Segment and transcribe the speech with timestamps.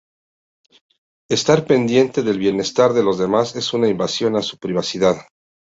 [1.29, 5.17] Estar pendiente del bienestar de los demás es una invasión a su privacidad.